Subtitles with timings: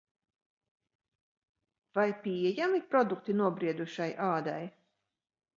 [1.97, 4.61] Vai pieejami produkti nobriedušai ādai?